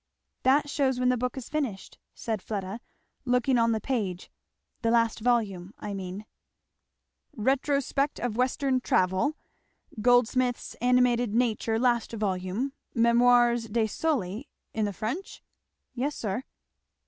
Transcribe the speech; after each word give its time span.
"That 0.41 0.67
shews 0.67 0.99
when 0.99 1.09
the 1.09 1.15
book 1.15 1.37
is 1.37 1.47
finished," 1.47 1.99
said 2.15 2.41
Fleda, 2.41 2.81
looking 3.23 3.59
on 3.59 3.71
the 3.71 3.79
page, 3.79 4.31
"the 4.81 4.89
last 4.89 5.19
volume, 5.19 5.75
I 5.77 5.93
mean." 5.93 6.25
"'Retrospect 7.37 8.19
of 8.19 8.35
Western 8.35 8.79
Travel' 8.81 9.33
'Goldsmith's 10.01 10.73
A. 10.81 10.85
N., 10.85 11.57
last 11.79 12.13
vol.' 12.13 12.69
'Memoirs 12.95 13.65
de 13.65 13.85
Sully' 13.85 14.49
in 14.73 14.85
the 14.85 14.93
French?" 14.93 15.43
"Yes 15.93 16.15
sir." 16.15 16.45